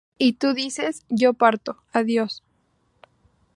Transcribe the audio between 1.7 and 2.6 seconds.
adiós".